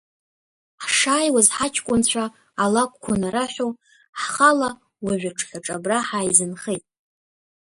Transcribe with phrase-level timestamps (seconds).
[0.85, 2.23] Ҳшааиуаз ҳаҷкәынцәа
[2.63, 3.67] алакәқәа нараҳәо,
[4.19, 4.69] ҳхала
[5.05, 6.83] уажә аҽҳәаҿ абра ҳааизынхеит.